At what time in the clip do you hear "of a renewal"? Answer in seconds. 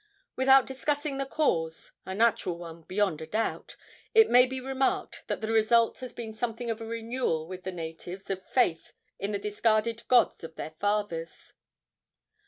6.71-7.45